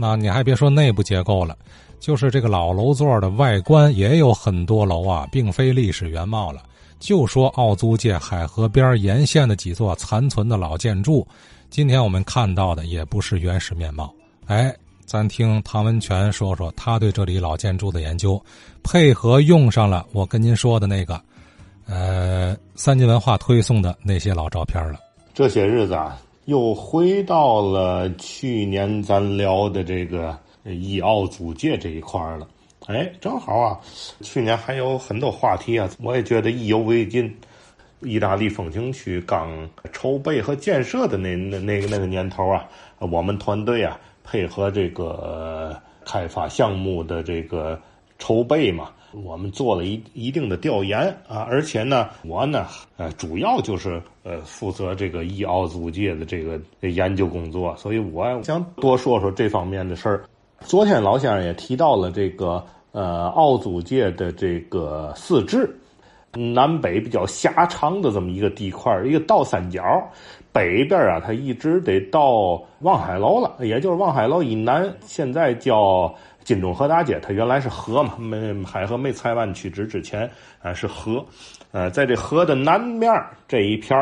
[0.00, 1.54] 那你还别说内部结构了，
[1.98, 6.62] 就是这个老楼座的外观也有很多楼啊，并非历史原貌了。
[6.98, 11.26] 就说奥租界海河边沿线的几座残存的老建筑，
[11.68, 14.10] 今天我们看到的也不是原始面貌。
[14.46, 14.74] 哎，
[15.04, 18.42] 咱听唐文全说说他对这里老建筑的研究，
[18.82, 21.20] 配合用上了我跟您说的那个，
[21.86, 24.98] 呃，三晋文化推送的那些老照片了。
[25.34, 26.18] 这些日子啊，
[26.50, 32.48] 又回到了去年咱聊的这个一奥租界这一块了。
[32.86, 33.78] 哎，正好啊，
[34.20, 37.32] 去年还有很多话题啊，我也觉得意犹未尽。
[38.02, 42.66] 意大利风情区刚筹备和建设的那那那个那个年头啊，
[42.98, 47.78] 我们团队啊配合这个开发项目的这个
[48.18, 60.24] 筹备嘛，我们做了一一定的调研啊，而且呢，我呢呃主要就是呃负责这个意奥租界的这个研究工作，所以我想多说说这方面的事儿。
[60.60, 65.68] 昨天老先生也提到了这个呃奥租界的这个四制，
[66.32, 69.82] 南北比较狭长的这么一个地块一个倒三角，
[70.52, 80.30] 北边啊它一直得到望海楼了，也就是望海楼以南，现在叫金钟河大街，它原来是河嘛，没海河没拆弯曲直之前
[80.62, 81.24] 啊是河，
[81.72, 83.10] 呃在这河的南面
[83.46, 83.96] 这一片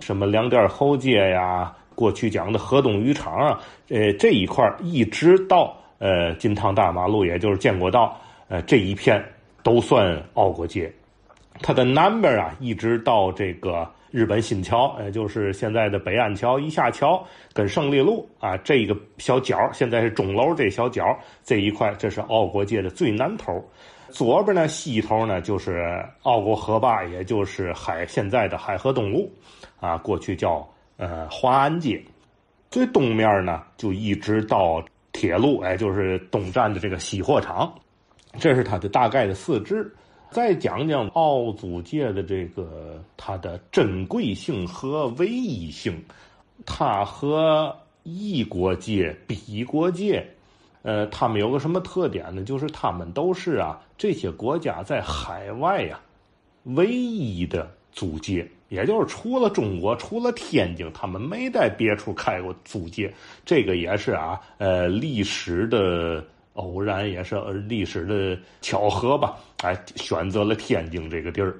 [0.00, 5.76] 什么粮店后街呀，过去讲的河东渔场啊，呃这一块一直到。
[6.00, 8.16] 呃，金汤大马路，也就是建国道，
[8.46, 9.20] 呃，这一片
[9.64, 10.88] 都算奥国街。
[11.60, 21.04] 它的南边啊，一直到这个日本新桥，也就是现在的北安桥、一下桥跟胜利路啊，这个小角现在是钟楼这小角
[21.44, 23.62] 这一块，这是奥国界的最南头。
[24.10, 29.30] 左边呢，西头呢，就是奥国河坝，也就是海现在的海河东路
[29.80, 32.02] 啊，过去叫呃华安街。
[32.70, 34.84] 最东面呢，就一直到。
[35.10, 37.74] 铁路，哎，就是东站的这个西货场，
[38.38, 39.92] 这是它的大概的四肢。
[40.30, 46.02] 再讲讲奥租界的这个它的珍贵性和唯一性，
[46.66, 50.26] 它和异国界、比国界，
[50.82, 52.42] 呃，他们有个什么特点呢？
[52.42, 56.00] 就是他们都是啊，这些国家在海外呀，
[56.64, 58.46] 唯一的租界。
[58.68, 63.10] 也就是除了中国，除了天津，他们没在别处开过租界。
[63.46, 66.22] 这个也是啊，呃，历史的
[66.58, 67.36] 偶然，也是
[67.68, 69.36] 历史的巧合吧。
[69.62, 71.54] 哎，选择了天津这个地儿，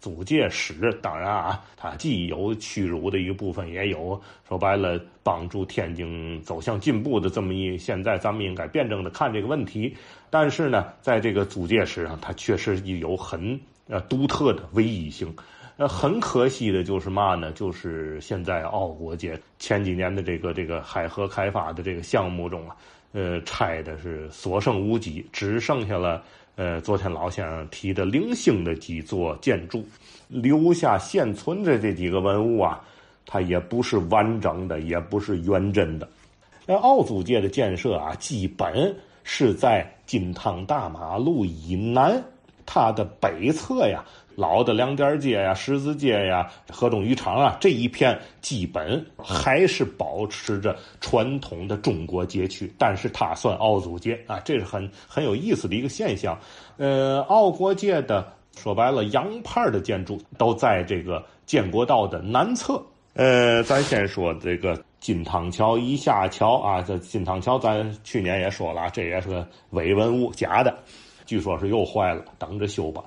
[0.00, 7.76] 租界史当然啊，它既有屈辱的一部分，也有说白了帮助天津走向进步的这么一。
[7.76, 9.94] 现在咱们应该辩证的看这个问题。
[10.30, 13.58] 但是呢，在这个租界史上，它确实有很
[13.88, 15.34] 呃独特的唯一性。
[15.78, 17.52] 呃，很可惜的就是嘛呢？
[17.52, 22.74] 就是现在奥国街前几年的这个这个海河开发的这个项目中啊，
[23.12, 26.22] 呃，拆的是所剩无几，只剩下了
[26.56, 29.84] 呃，昨天老先生提的零星的几座建筑，
[30.28, 32.80] 留下现存的这几个文物啊，
[33.24, 36.08] 它也不是完整的，也不是原真的。
[36.66, 42.22] 那奥组界的建设啊，基本是在金汤大马路以南，
[42.64, 44.04] 它的北侧呀。
[44.36, 56.38] 老的粮店街呀、十字街呀、河东渔场啊，这一片基本还是保持着传统的中国街区，但是它算奥祖街啊，这是很很有意思的一个现象。
[56.76, 62.80] 呃，奥国界的说白了，洋派的建筑都在这个建国道的南侧。
[63.14, 70.76] 呃，咱先说这个金汤桥、一下桥啊，这金汤桥咱去年也说了，这也是个伪文物，假的，
[71.24, 73.02] 据说是又坏了，等着修吧。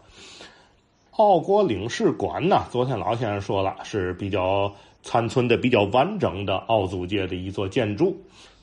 [1.20, 2.64] 奥国领事馆呢？
[2.72, 4.72] 昨天老先生说了，是比较
[5.04, 8.16] 残存的、比较完整的奥租界的一座建筑。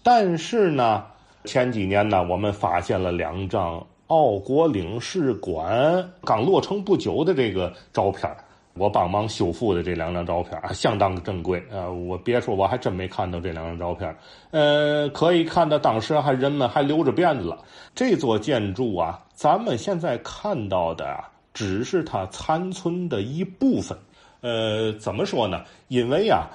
[0.02, 1.04] 但是呢，
[1.44, 8.34] 前几年呢，我们发现了两张奥国领事馆刚落成不久的这个照片
[8.72, 11.90] 我帮忙修复的这两张照片相当珍贵啊！
[11.90, 14.16] 我别说，我还真没看到这两张照片
[14.50, 17.54] 呃，可以看到当时还人们还留着辫子。
[17.94, 21.22] 这座建筑啊，咱们现在看到的。
[21.56, 23.96] 只是它残存的一部分，
[24.42, 25.64] 呃，怎么说呢？
[25.88, 26.50] 因为啊，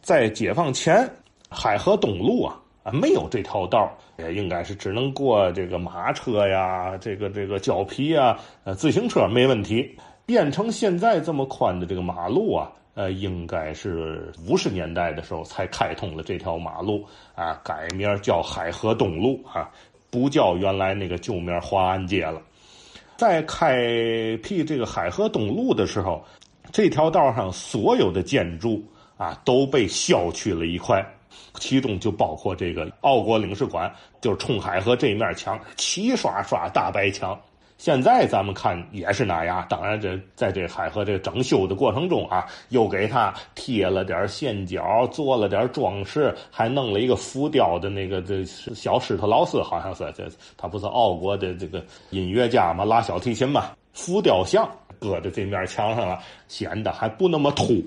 [0.00, 1.08] 在解放前，
[1.48, 9.96] 海河东路啊啊没有这条道也应该是只能过这个马车呀，这个这个胶皮啊，呃，自行车没问题。
[10.26, 17.06] 变成现在这么宽的这个马路啊，呃，应该是五十年代的时候才开通了这条马路
[17.36, 19.70] 啊，改名叫海河东路啊，
[20.10, 22.42] 不叫原来那个旧名华安街了。
[23.22, 23.76] 在开
[24.42, 26.24] 辟这个海河东路的时候，
[26.72, 28.84] 这条道上所有的建筑
[29.16, 31.06] 啊都被削去了一块，
[31.54, 33.88] 其中就包括这个澳国领事馆，
[34.20, 37.40] 就是冲海河这一面墙，齐刷刷大白墙。
[37.82, 54.70] 现在咱们看也是那样，当然这在这海河这整修的过程中啊，又给它贴了点线角，做了点装饰，还弄了一个浮雕的那个这小石头老师，好像是这他不是奥国的这个音乐家嘛，拉小提琴嘛，浮雕像
[55.00, 57.84] 搁在这面墙上了，显得还不那么突。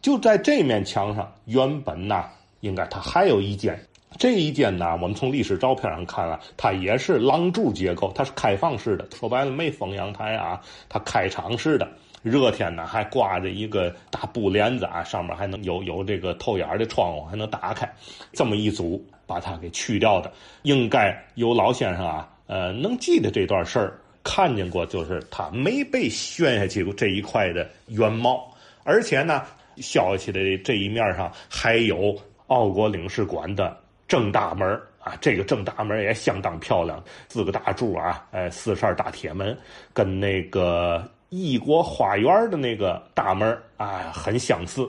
[0.00, 2.30] 就在这面墙上，原本呐，
[2.60, 3.78] 应该它还有一间。
[4.18, 9.06] 这一间呢，我们从历史照片上看啊，它也是廊柱结构，它是开放式的。
[9.14, 11.88] 说白了，没封阳台啊，它开敞式的。
[12.22, 17.92] 热天呢，还挂着一个大布帘子啊，上面还能有有这个透眼的窗户，还能打开。
[18.32, 20.32] 这么一组，把它给去掉的，
[20.62, 28.50] 应该有老先生啊，呃，能记得这段事儿，看见过，就是他没被宣下去这一块的原貌，
[28.84, 29.42] 而且呢，
[29.76, 32.16] 削下去的这一面上还有
[32.46, 33.76] 奥国领事馆的。
[34.14, 39.58] 正大门啊，这个正大门也相当漂亮，四个大柱啊，哎，四扇大铁门，
[39.92, 44.88] 跟那个异国花园的那个大门啊很相似。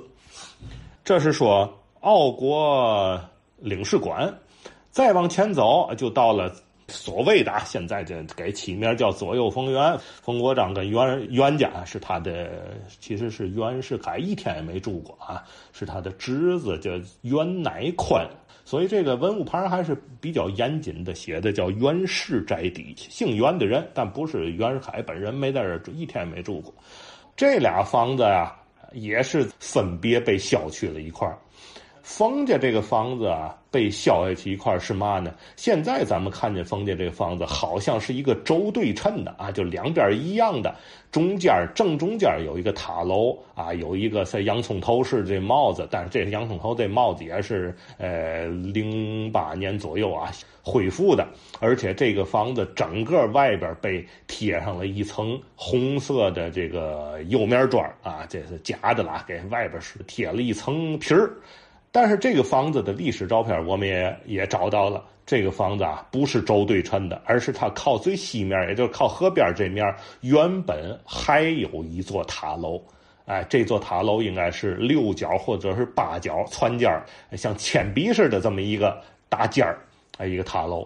[1.03, 1.67] 这是说
[2.01, 3.19] 奥国
[3.57, 4.31] 领事馆，
[4.91, 6.53] 再往前走就到了
[6.87, 12.49] 所谓的啊现在这给起名叫左右逢源，冯国璋跟袁袁家是他的，
[12.99, 15.43] 其实是袁世凯一天也没住过啊，
[15.73, 16.91] 是他的侄子叫
[17.21, 18.27] 袁乃宽。
[18.67, 26.73] 所以这个文物牌还是比较严谨的，写的叫袁氏宅邸，姓袁的人，但不是袁世凯本人，没在这住，一天也没住过。
[27.35, 28.55] 这俩房子呀，
[28.91, 31.27] 也是分别被削去了一块
[32.05, 35.33] 冯家这个房子啊，被削下去一块是嘛呢？
[35.55, 40.75] 现在咱们看见冯家这个房子，好像是一个轴对称的啊，就两边一样的，
[41.11, 50.31] 中间正中间有一个塔楼啊，有一个像洋葱头式这帽子，但是这洋葱头这帽子也是呃零八年左右啊
[50.61, 51.27] 恢复的，
[51.59, 61.31] 而且这个房子整个外边被贴上了一层红色的这个釉面砖啊，这是假的啦，给外边是贴了一层皮儿。
[61.95, 65.01] 但是这个房子的历史照片我们也也找到了。
[65.25, 72.83] 这个房子啊，不是轴对称的，而是它靠最西面，也就是靠河边这面，原本还有一座塔楼。
[73.25, 76.91] 哎，这座塔楼应该是六角或者是八角窜尖
[77.31, 79.79] 像铅笔似的这么一个大尖儿，
[80.17, 80.85] 哎，一个塔楼。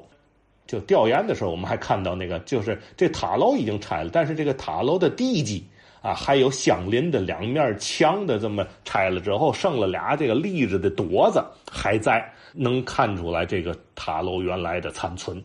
[0.67, 5.65] 就调研的时候，我们还看到那个，就是这塔楼已经拆了，但是这个塔楼的地基。
[6.01, 12.23] 啊，还有相邻的两面墙的这么拆了之后，剩了俩这个立着的垛子还在，
[12.53, 15.43] 能看出来这个塔楼原来的残存。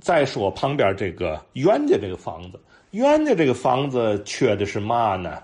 [0.00, 2.60] 再说旁边这个袁家这个房子，
[2.90, 5.38] 袁家这个房子缺的是嘛呢？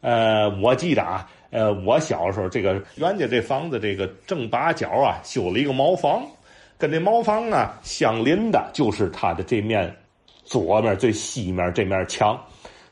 [0.00, 6.24] 呃，我记得啊，呃，我小时候这个袁家这房子这个正八角啊，修了一个茅房，
[6.78, 9.94] 跟这茅房啊相邻的就是它的这面
[10.44, 12.40] 左面最西面这面墙。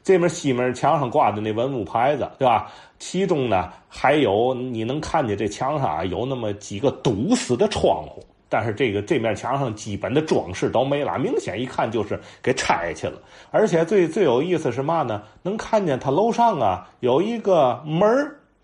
[0.05, 2.71] 这面西门墙上挂的那文物牌子，对吧？
[2.99, 13.19] 其中呢还有你能看见这墙上啊有那么几个堵死的窗户，但是这个这面墙上基本的装饰都没了，明显一看就是给拆去了。
[13.51, 15.23] 而且最最有意思是嘛呢？
[15.43, 18.07] 能看见他楼上啊有一个门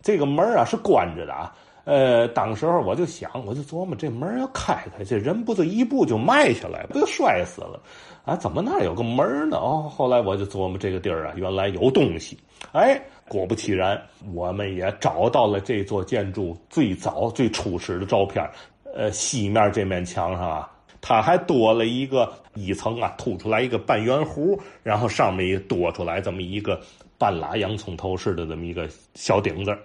[0.03, 1.53] 这个门啊是关着的啊。
[1.85, 7.81] 呃，当时候我就想，我就琢磨这门要开开，这人不就一步就迈下来，不就摔死了？
[8.25, 9.57] 啊，怎么那有个门呢？
[9.57, 12.39] 哦，后来我就琢磨这个地儿啊，原来有东西。
[12.73, 14.01] 哎，果不其然，
[14.35, 18.49] 我们也找到了这座建筑最早最初始的照片。
[18.95, 26.79] 呃，西面这面墙上啊，它还多了一个一层啊，凸出来一个半圆弧，然后上面也多出来这么一个
[27.17, 29.77] 半拉洋葱头似的这么一个小顶子。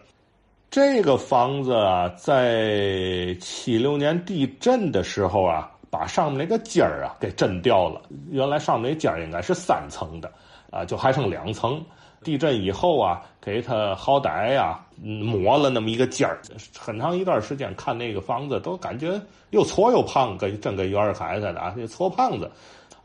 [0.70, 5.72] 这个房子啊，在七六年地震的时候啊。
[5.88, 10.30] 把上面那个尖儿啊给震掉了，原来上面那尖儿应该是三层的，
[10.70, 11.82] 啊，就还剩两层。
[12.22, 16.38] 地震以后啊，给他好歹呀抹了那么一个尖儿，
[16.78, 19.18] 很长一段时间看那个房子都感觉
[19.52, 22.52] 又矬又胖，跟真跟袁世凯似的啊，这矬胖子。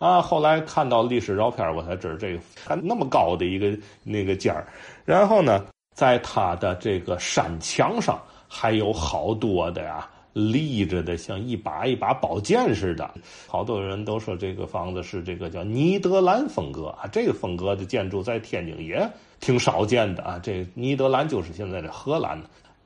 [0.00, 4.66] 啊，后来看到历史照片，我才知道这个还那么高的一个那个尖儿。
[5.04, 10.08] 然后呢，在它的这个山墙上还有好多的呀。
[10.32, 13.12] 立着的像一把一把宝剑似的，
[13.48, 17.08] 好多人都说这个房子是这个叫尼德兰风格啊。
[17.10, 20.38] 这个风格的建筑在天津也挺少见的啊。
[20.40, 22.40] 这尼德兰就是现在的荷兰，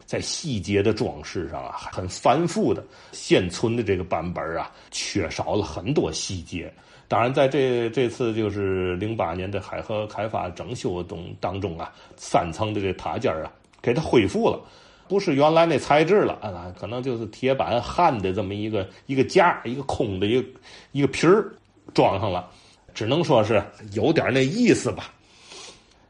[0.06, 2.82] 在细节的装饰上啊很繁复的。
[3.12, 6.72] 现存的这个版本啊，缺少了很多细节。
[7.06, 14.58] 当然，在这这次就是零八年的海河开发整修中当中啊，三层的这塔尖啊，给它恢复了。
[15.06, 20.48] 不是原来那材质了啊，可能就是铁板焊的这么一个一个架，一个空的一个
[20.92, 21.52] 一个皮儿
[21.92, 22.48] 装上了，
[22.94, 25.12] 只能说是有点那意思吧。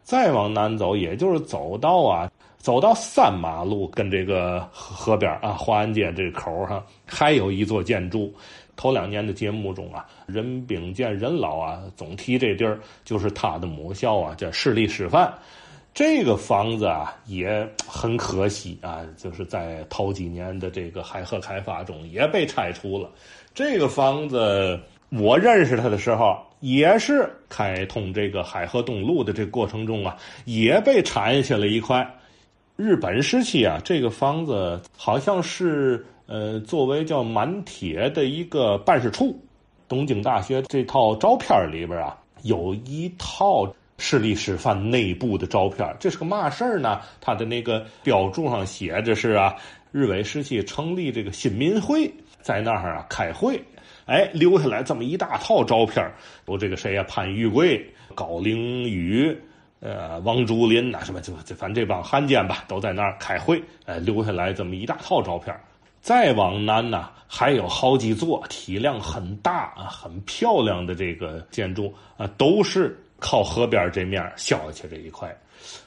[0.05, 8.33] 再往南走，也就是走到啊，走到三马路跟这个河边啊，华安街这口上，还有一座建筑。
[8.77, 15.33] 头两年的节目中啊，任秉建任老啊总提这地儿，就是他的母校啊，叫市立师范。
[15.93, 23.09] 这个房子啊也很可惜啊，就是在头几年的这个海河开发中也被拆除了。
[23.55, 24.77] 这个房子
[25.11, 30.17] 我认识他的时候，也是开通这个海河东路的这过程中啊，
[30.47, 32.05] 也被铲下了一块。
[32.75, 36.05] 日本时期啊，这个房子好像是。
[36.27, 39.39] 呃，作为叫满铁的一个办事处，
[39.89, 45.95] 东京大学这套照片里边啊，有一套市立师范内部的照片。
[46.01, 47.01] 这是个嘛事儿呢？
[47.21, 49.55] 他的那个标注上写着是啊，
[49.93, 53.63] 日伪时期成立这个新民会，在那儿啊开会，
[54.07, 56.11] 哎，留下来这么一大套照片，
[56.47, 57.05] 有这个谁呀？
[57.07, 59.37] 潘玉贵、高凌宇、
[59.81, 65.55] 呃，王竹林呐，什么就反正这帮汉奸吧，都在那儿开会，哎，留下来这么一大套照片。
[66.05, 75.35] 再往南呢，还有好几座体量很大啊、很漂亮的这个建筑啊，都是靠河边这面削下去这一块。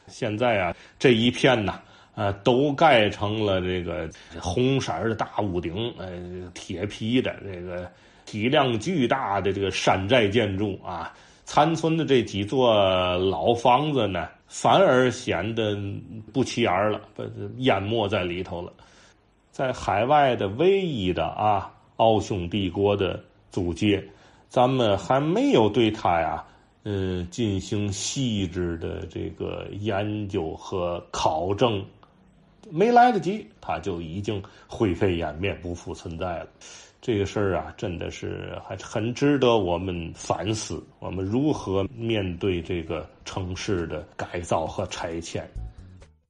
[0.07, 1.79] 现在啊，这一片呢，
[2.15, 4.09] 啊，都盖成了这个
[4.39, 7.87] 红色的大屋顶，呃，铁皮的这个
[8.25, 11.13] 体量巨大的这个山寨建筑啊，
[11.45, 12.73] 残存的这几座
[13.17, 15.77] 老房子呢，反而显得
[16.33, 17.23] 不起眼了，被
[17.57, 18.73] 淹没在里头了。
[19.57, 24.07] 在海外的唯一的啊，奥匈帝国的租界，
[24.47, 26.45] 咱们还没有对它呀，
[26.83, 31.83] 嗯，进行细致的这个研究和考证，
[32.69, 36.47] 没来得及，它就已经灰飞烟灭、不复存在了。
[37.01, 45.49] 这个事儿啊，真的是还很值得我们反思，我们如何面对这个城市的改造和拆迁。